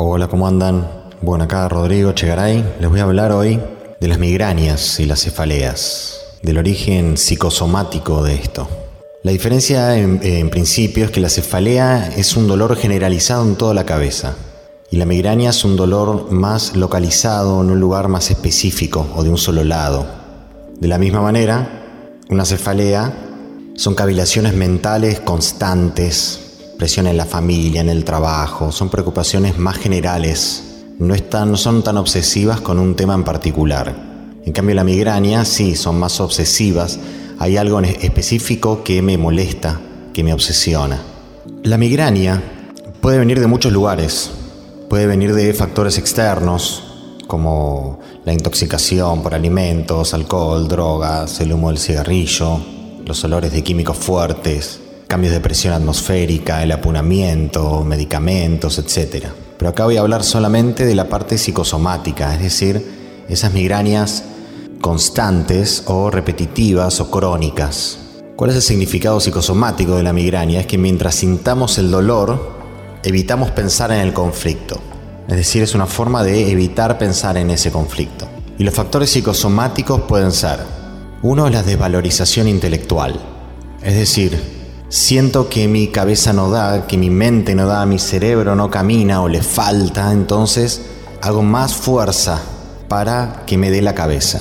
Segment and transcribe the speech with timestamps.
[0.00, 0.88] Hola, ¿cómo andan?
[1.22, 2.76] Bueno, acá Rodrigo Chegaray.
[2.78, 3.60] Les voy a hablar hoy
[4.00, 8.68] de las migrañas y las cefaleas, del origen psicosomático de esto.
[9.24, 13.84] La diferencia en, principio es que la cefalea es un dolor generalizado en toda la
[13.84, 14.36] cabeza
[14.88, 19.30] y la migraña es un dolor más localizado en un lugar más específico o de
[19.30, 20.06] un solo lado.
[20.78, 23.12] De la misma manera, una cefalea
[23.74, 26.47] son cavilaciones mentales constantes,
[26.78, 30.62] presión en la familia, en el trabajo, son preocupaciones más generales,
[30.98, 33.94] no, están, no son tan obsesivas con un tema en particular.
[34.46, 37.00] En cambio la migraña sí, son más obsesivas,
[37.40, 39.80] hay algo específico que me molesta,
[40.14, 41.02] que me obsesiona.
[41.64, 42.40] La migraña
[43.00, 44.30] puede venir de muchos lugares,
[44.88, 46.84] puede venir de factores externos,
[47.26, 52.60] como la intoxicación por alimentos, alcohol, drogas, el humo del cigarrillo,
[53.04, 59.26] los olores de químicos fuertes, cambios de presión atmosférica, el apunamiento, medicamentos, etc.
[59.56, 64.22] Pero acá voy a hablar solamente de la parte psicosomática, es decir, esas migrañas
[64.82, 67.98] constantes o repetitivas o crónicas.
[68.36, 70.60] ¿Cuál es el significado psicosomático de la migraña?
[70.60, 72.52] Es que mientras sintamos el dolor,
[73.02, 74.78] evitamos pensar en el conflicto.
[75.26, 78.28] Es decir, es una forma de evitar pensar en ese conflicto.
[78.58, 80.58] Y los factores psicosomáticos pueden ser,
[81.22, 83.18] uno es la desvalorización intelectual,
[83.82, 84.57] es decir,
[84.88, 89.22] siento que mi cabeza no da, que mi mente no da, mi cerebro no camina
[89.22, 90.82] o le falta, entonces
[91.20, 92.40] hago más fuerza
[92.88, 94.40] para que me dé la cabeza.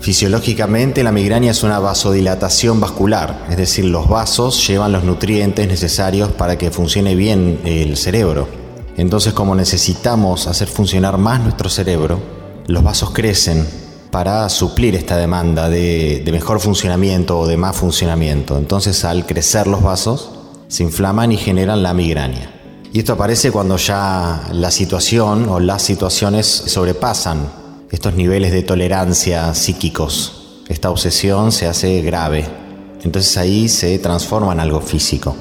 [0.00, 6.32] Fisiológicamente la migraña es una vasodilatación vascular, es decir, los vasos llevan los nutrientes necesarios
[6.32, 8.48] para que funcione bien el cerebro.
[8.96, 12.20] Entonces como necesitamos hacer funcionar más nuestro cerebro,
[12.66, 13.66] los vasos crecen
[14.12, 18.58] para suplir esta demanda de, mejor funcionamiento o de más funcionamiento.
[18.58, 20.30] Entonces al crecer los vasos
[20.68, 22.52] se inflaman y generan la migraña.
[22.92, 27.50] Y esto aparece cuando ya la situación o las situaciones sobrepasan
[27.90, 30.60] estos niveles de tolerancia psíquicos.
[30.68, 32.46] Esta obsesión se hace grave.
[33.02, 35.34] Entonces ahí se transforma en algo físico.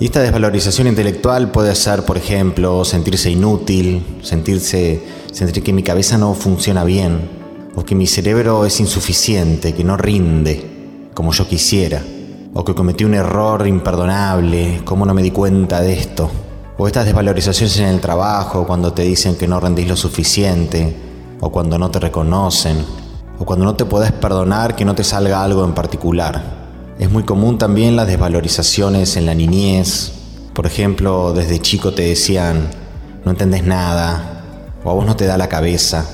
[0.00, 5.00] Y esta desvalorización intelectual puede ser, por ejemplo, sentirse inútil, sentirse,
[5.30, 7.35] sentir que mi cabeza no funciona bien,
[7.76, 12.02] o que mi cerebro es insuficiente, que no rinde como yo quisiera,
[12.54, 16.30] o que cometí un error imperdonable, cómo no me di cuenta de esto,
[16.78, 20.96] o estas desvalorizaciones en el trabajo cuando te dicen que no rendís lo suficiente,
[21.40, 22.78] o cuando no te reconocen,
[23.38, 26.94] o cuando no te podés perdonar que no te salga algo en particular.
[26.98, 30.12] Es muy común también las desvalorizaciones en la niñez.
[30.54, 32.70] Por ejemplo, desde chico te decían,
[33.22, 36.06] no entendés nada, o a vos no te da la cabeza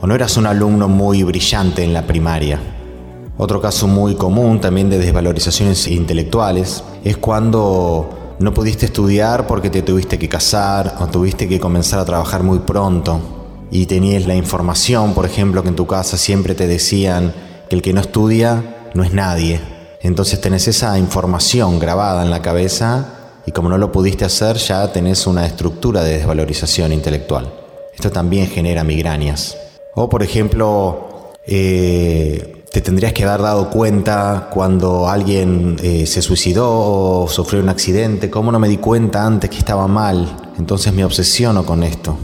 [0.00, 2.60] o no eras un alumno muy brillante en la primaria.
[3.38, 9.82] Otro caso muy común también de desvalorizaciones intelectuales es cuando no pudiste estudiar porque te
[9.82, 13.20] tuviste que casar o tuviste que comenzar a trabajar muy pronto
[13.70, 17.34] y tenías la información, por ejemplo, que en tu casa siempre te decían
[17.68, 19.60] que el que no estudia no es nadie.
[20.00, 23.06] Entonces tenés esa información grabada en la cabeza
[23.44, 27.52] y como no lo pudiste hacer ya tenés una estructura de desvalorización intelectual.
[27.94, 29.56] Esto también genera migrañas.
[29.98, 36.68] O por ejemplo, eh, te tendrías que haber dado cuenta cuando alguien eh, se suicidó
[36.68, 41.02] o sufrió un accidente, cómo no me di cuenta antes que estaba mal, entonces me
[41.02, 42.14] obsesiono con esto.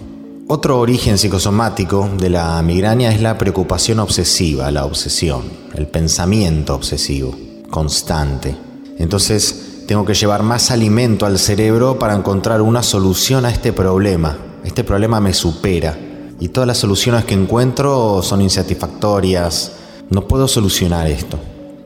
[0.49, 5.41] Otro origen psicosomático de la migraña es la preocupación obsesiva, la obsesión,
[5.72, 7.34] el pensamiento obsesivo,
[7.71, 8.54] constante.
[8.99, 14.37] Entonces tengo que llevar más alimento al cerebro para encontrar una solución a este problema.
[14.62, 19.72] Este problema me supera y todas las soluciones que encuentro son insatisfactorias.
[20.10, 21.38] No puedo solucionar esto.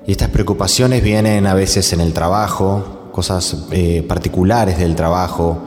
[0.06, 5.58] Y estas preocupaciones vienen a veces en el trabajo, cosas eh, particulares del trabajo,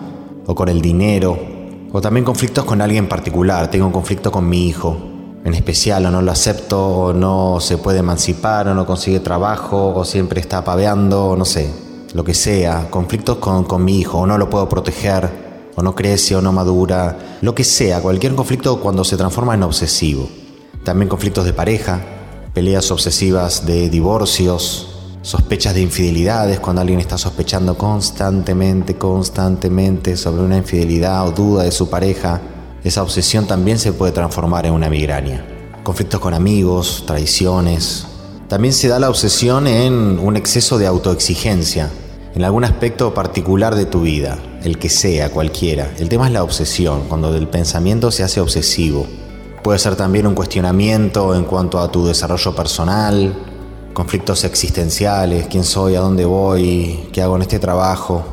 [0.45, 1.37] o con el dinero,
[1.91, 3.69] o también conflictos con alguien particular.
[3.69, 4.97] Tengo un conflicto con mi hijo,
[5.43, 9.93] en especial, o no lo acepto, o no se puede emancipar, o no consigue trabajo,
[9.95, 11.69] o siempre está paveando, o no sé,
[12.13, 12.87] lo que sea.
[12.89, 15.38] Conflictos con, con mi hijo, o no lo puedo proteger
[15.79, 19.63] o no crece o no madura, lo que sea, cualquier conflicto cuando se transforma en
[19.63, 20.29] obsesivo.
[20.83, 22.01] También conflictos de pareja,
[22.53, 24.89] peleas obsesivas de divorcios,
[25.21, 31.71] sospechas de infidelidades cuando alguien está sospechando constantemente, constantemente sobre una infidelidad o duda de
[31.71, 32.41] su pareja,
[32.83, 35.45] esa obsesión también se puede transformar en una migraña.
[35.83, 38.05] Conflictos con amigos, traiciones.
[38.49, 41.89] También se da la obsesión en un exceso de autoexigencia,
[42.35, 45.93] en algún aspecto particular de tu vida, el que sea, cualquiera.
[45.97, 49.07] El tema es la obsesión, cuando el pensamiento se hace obsesivo.
[49.63, 53.33] Puede ser también un cuestionamiento en cuanto a tu desarrollo personal,
[53.93, 58.23] conflictos existenciales, quién soy, a dónde voy, qué hago en este trabajo,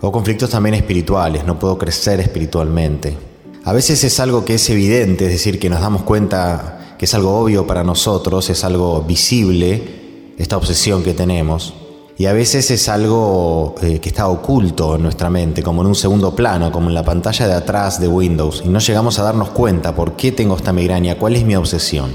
[0.00, 3.16] o conflictos también espirituales, no puedo crecer espiritualmente.
[3.64, 7.14] A veces es algo que es evidente, es decir, que nos damos cuenta que es
[7.14, 11.74] algo obvio para nosotros, es algo visible, esta obsesión que tenemos.
[12.18, 15.94] Y a veces es algo eh, que está oculto en nuestra mente, como en un
[15.94, 19.50] segundo plano, como en la pantalla de atrás de Windows, y no llegamos a darnos
[19.50, 22.10] cuenta por qué tengo esta migraña, cuál es mi obsesión.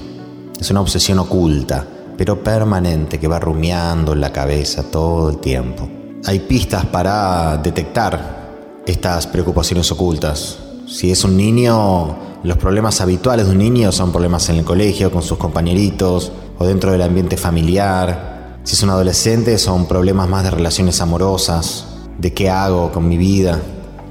[0.60, 1.86] Es una obsesión oculta,
[2.18, 5.88] pero permanente, que va rumiando en la cabeza todo el tiempo.
[6.26, 10.58] Hay pistas para detectar estas preocupaciones ocultas.
[10.88, 15.12] Si es un niño, los problemas habituales de un niño son problemas en el colegio,
[15.12, 18.31] con sus compañeritos, o dentro del ambiente familiar,
[18.64, 21.86] si es un adolescente son problemas más de relaciones amorosas,
[22.20, 23.60] de qué hago con mi vida.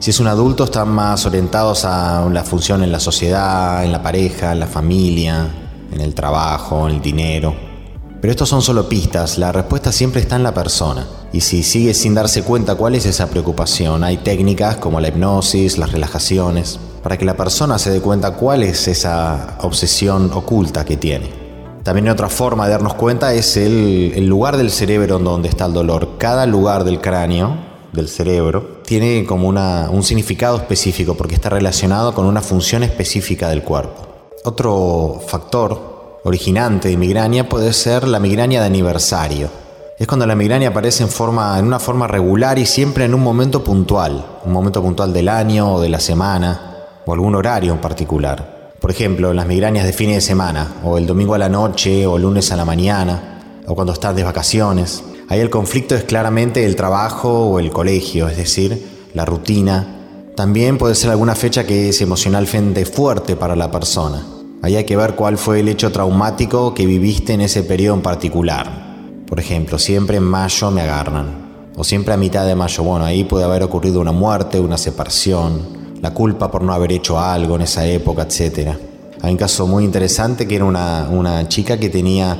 [0.00, 4.02] Si es un adulto están más orientados a la función en la sociedad, en la
[4.02, 5.48] pareja, en la familia,
[5.92, 7.54] en el trabajo, en el dinero.
[8.20, 11.06] Pero estos son solo pistas, la respuesta siempre está en la persona.
[11.32, 15.78] Y si sigue sin darse cuenta cuál es esa preocupación, hay técnicas como la hipnosis,
[15.78, 20.96] las relajaciones, para que la persona se dé cuenta cuál es esa obsesión oculta que
[20.96, 21.39] tiene.
[21.82, 26.18] También otra forma de darnos cuenta es el, lugar del cerebro donde está el dolor.
[26.18, 27.56] Cada lugar del cráneo,
[27.92, 33.62] del cerebro, tiene como un significado específico porque está relacionado con una función específica del
[33.62, 34.06] cuerpo.
[34.44, 39.48] Otro factor originante de migraña puede ser la migraña de aniversario.
[39.98, 43.22] Es cuando la migraña aparece en, forma, en una forma regular y siempre en un
[43.22, 47.80] momento puntual, un momento puntual del año o de la semana o algún horario en
[47.80, 48.49] particular.
[48.80, 52.18] Por ejemplo, las migrañas de fines de semana, o el domingo a la noche, o
[52.18, 55.04] lunes a la mañana, o cuando estás de vacaciones.
[55.28, 60.32] Ahí el conflicto es claramente el trabajo o el colegio, es decir, la rutina.
[60.34, 64.26] También puede ser alguna fecha que es emocionalmente fuerte para la persona.
[64.62, 68.02] Ahí hay que ver cuál fue el hecho traumático que viviste en ese periodo en
[68.02, 68.96] particular.
[69.26, 71.70] Por ejemplo, siempre en mayo me agarran.
[71.76, 72.82] O siempre a mitad de mayo.
[72.82, 77.18] Bueno, ahí puede haber ocurrido una muerte, una separación, la culpa por no haber hecho
[77.18, 78.70] algo en esa época, etc.
[79.22, 82.38] Hay un caso muy interesante que era una, chica que tenía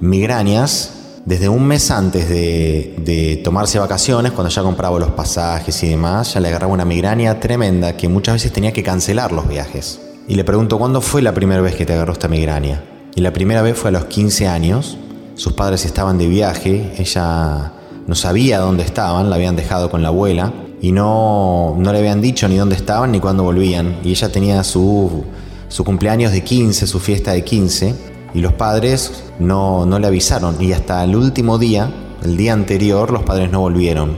[0.00, 0.92] migrañas
[1.24, 6.40] desde un mes antes de, tomarse vacaciones, cuando ya compraba los pasajes y demás, ya
[6.40, 10.00] le agarraba una migraña tremenda que muchas veces tenía que cancelar los viajes.
[10.28, 12.84] Y le pregunto, ¿cuándo fue la primera vez que te agarró esta migraña?
[13.14, 14.96] Y la primera vez fue a los 15 años,
[15.34, 17.72] sus padres estaban de viaje, ella
[18.06, 22.20] no sabía dónde estaban, la habían dejado con la abuela, y no, no le habían
[22.20, 23.98] dicho ni dónde estaban ni cuándo volvían.
[24.02, 25.24] Y ella tenía su,
[25.68, 27.94] su cumpleaños de 15, su fiesta de 15,
[28.32, 30.60] y los padres no, no le avisaron.
[30.62, 31.92] Y hasta el último día,
[32.24, 34.16] el día anterior, los padres no volvieron.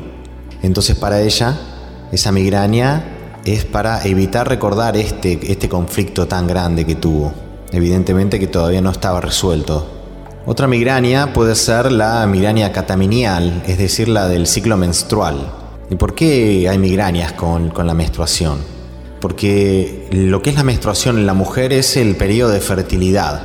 [0.63, 1.59] Entonces para ella,
[2.13, 3.05] esa migraña
[3.45, 7.33] es para evitar recordar este, este conflicto tan grande que tuvo.
[7.73, 9.89] Evidentemente que todavía no estaba resuelto.
[10.47, 15.62] Otra migraña puede ser la migraña cataminial, es decir, la del ciclo menstrual.
[15.93, 18.61] ¿Y por qué hay migrañas con, la menstruación?
[19.21, 23.43] Porque lo que es la menstruación en la mujer es el periodo de fertilidad.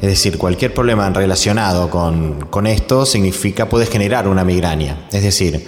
[0.00, 5.06] Es decir, cualquier problema relacionado con, con esto significa, puede generar una migraña.
[5.12, 5.64] Es decir,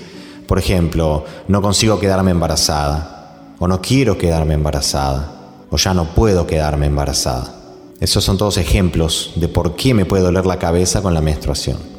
[0.48, 5.32] por ejemplo, no consigo quedarme embarazada, o no quiero quedarme embarazada,
[5.70, 7.54] o ya no puedo quedarme embarazada.
[8.00, 11.97] Esos son todos ejemplos de por qué me puede doler la cabeza con la menstruación.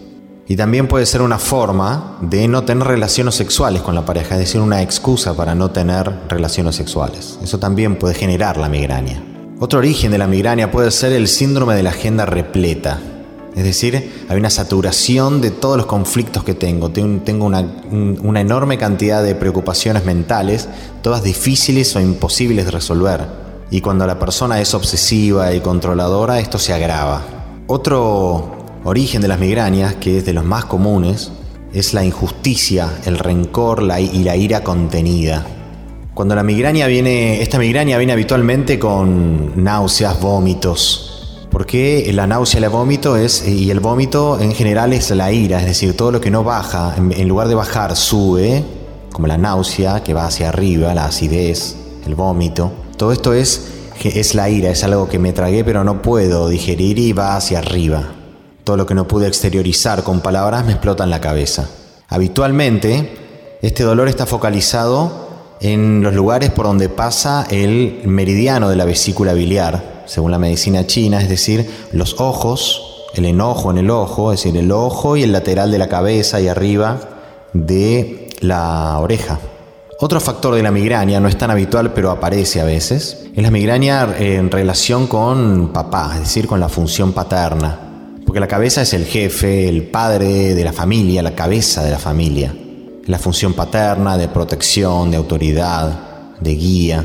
[0.49, 4.39] Y también puede ser una forma de no tener relaciones sexuales con la pareja, es
[4.39, 7.37] decir, una excusa para no tener relaciones sexuales.
[7.43, 9.23] Eso también puede generar la migraña.
[9.59, 12.99] Otro origen de la migraña puede ser el síndrome de la agenda repleta.
[13.55, 16.89] Es decir, hay una saturación de todos los conflictos que tengo.
[16.89, 17.59] Tengo una,
[17.91, 20.67] una enorme cantidad de preocupaciones mentales,
[21.03, 23.27] todas difíciles o imposibles de resolver.
[23.69, 27.21] Y cuando la persona es obsesiva y controladora, esto se agrava.
[27.67, 31.31] Otro origen de las migrañas, que es de los más comunes,
[31.73, 35.45] es la injusticia, el rencor y la ira contenida.
[36.13, 41.05] Cuando la migraña viene, esta migraña viene habitualmente con náuseas, vómitos.
[41.49, 45.59] Porque la náusea y el vómito es, y el vómito en general es la ira,
[45.59, 48.63] es decir, todo lo que no baja, en lugar de bajar, sube,
[49.11, 52.71] como la náusea que va hacia arriba, la acidez, el vómito.
[52.97, 53.67] Todo esto es,
[54.03, 57.59] es la ira, es algo que me tragué pero no puedo digerir y va hacia
[57.59, 58.18] arriba.
[58.63, 61.69] Todo lo que no pude exteriorizar con palabras me explota en la cabeza.
[62.07, 65.27] Habitualmente, este dolor está focalizado
[65.61, 70.87] en los lugares por donde pasa el meridiano de la vesícula biliar, según la medicina
[70.87, 75.23] china, es decir, los ojos, el enojo en el ojo, es decir, el ojo y
[75.23, 76.99] el lateral de la cabeza y arriba
[77.53, 79.39] de la oreja.
[79.99, 83.51] Otro factor de la migraña, no es tan habitual pero aparece a veces, es la
[83.51, 87.88] migraña en relación con papá, es decir, con la función paterna.
[88.29, 91.97] Porque la cabeza es el jefe, el padre de la familia, la cabeza de la
[91.97, 92.53] familia.
[93.07, 97.03] La función paterna de protección, de autoridad, de guía.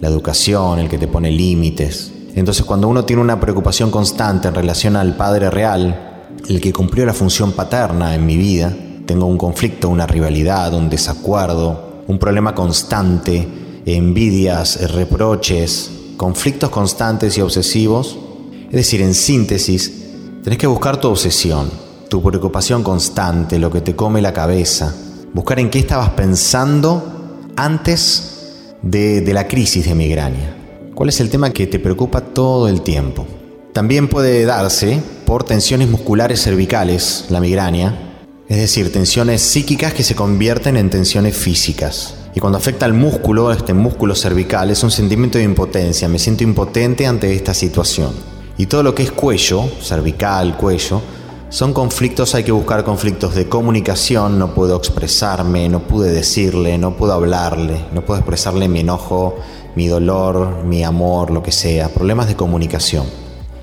[0.00, 2.12] la educación, el que te pone límites.
[2.34, 7.06] Entonces cuando uno tiene una preocupación constante en relación al Padre Real, el que cumplió
[7.06, 8.70] la función paterna en mi vida,
[9.06, 13.48] tengo un conflicto, una rivalidad, un desacuerdo, un problema constante,
[13.86, 18.18] envidias, reproches, conflictos constantes y obsesivos,
[18.66, 19.99] es decir, en síntesis,
[20.42, 21.70] tenés que buscar tu obsesión,
[22.08, 24.94] tu preocupación constante, lo que te come la cabeza,
[25.32, 30.56] buscar en qué estabas pensando antes de, de la crisis de migraña.
[30.94, 33.26] ¿Cuál es el tema que te preocupa todo el tiempo?
[33.72, 38.10] También puede darse por tensiones musculares cervicales, la migraña,
[38.48, 42.14] es decir, tensiones psíquicas que se convierten en tensiones físicas.
[42.34, 46.42] Y cuando afecta al músculo, este músculo cervical, es un sentimiento de impotencia, me siento
[46.42, 48.39] impotente ante esta situación.
[48.60, 51.00] Y todo lo que es cuello, cervical, cuello,
[51.48, 56.94] son conflictos, hay que buscar conflictos de comunicación, no puedo expresarme, no pude decirle, no
[56.94, 59.36] puedo hablarle, no puedo expresarle mi enojo,
[59.76, 63.06] mi dolor, mi amor, lo que sea, problemas de comunicación.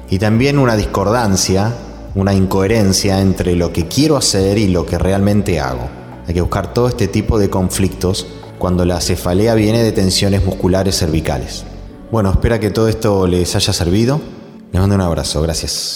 [0.10, 1.76] Y también una discordancia,
[2.16, 5.88] una incoherencia entre lo que quiero hacer y lo que realmente hago.
[6.28, 8.26] Hay que buscar todo este tipo de conflictos
[8.58, 11.66] cuando la cefalea viene de tensiones musculares cervicales.
[12.12, 14.37] Bueno, espero que todo esto les haya servido.
[14.72, 15.96] Les mando un abrazo, gracias.